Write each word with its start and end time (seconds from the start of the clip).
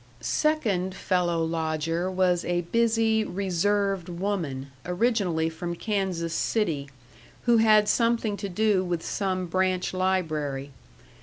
Second 0.19 0.95
fellow 0.95 1.43
lodger 1.43 2.09
was 2.09 2.43
a 2.43 2.61
busy, 2.61 3.23
reserved 3.23 4.09
woman, 4.09 4.71
originally 4.83 5.47
from 5.47 5.75
Kansas 5.75 6.33
City, 6.33 6.89
who 7.43 7.57
had 7.57 7.87
something 7.87 8.35
to 8.35 8.49
do 8.49 8.83
with 8.83 9.05
some 9.05 9.45
branch 9.45 9.93
library. 9.93 10.71